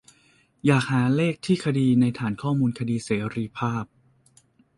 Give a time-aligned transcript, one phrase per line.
[0.65, 3.85] อยากหาเลขที่คดีในฐานข้อมูลคดีเสรีภาพ